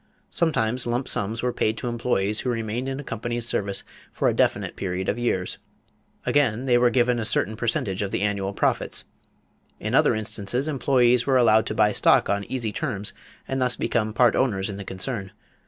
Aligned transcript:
Sometimes 0.31 0.87
lump 0.87 1.07
sums 1.07 1.43
were 1.43 1.53
paid 1.53 1.77
to 1.77 1.87
employees 1.87 2.39
who 2.39 2.49
remained 2.49 2.89
in 2.89 2.99
a 2.99 3.03
company's 3.03 3.45
service 3.47 3.83
for 4.11 4.27
a 4.27 4.33
definite 4.33 4.75
period 4.75 5.07
of 5.07 5.19
years. 5.19 5.59
Again 6.25 6.65
they 6.65 6.75
were 6.75 6.89
given 6.89 7.19
a 7.19 7.23
certain 7.23 7.55
percentage 7.55 8.01
of 8.01 8.09
the 8.09 8.23
annual 8.23 8.51
profits. 8.51 9.05
In 9.79 9.93
other 9.93 10.15
instances, 10.15 10.67
employees 10.67 11.27
were 11.27 11.37
allowed 11.37 11.67
to 11.67 11.75
buy 11.75 11.91
stock 11.91 12.29
on 12.31 12.45
easy 12.45 12.71
terms 12.71 13.13
and 13.47 13.61
thus 13.61 13.75
become 13.75 14.11
part 14.11 14.35
owners 14.35 14.71
in 14.71 14.77
the 14.77 14.83
concern. 14.85 15.33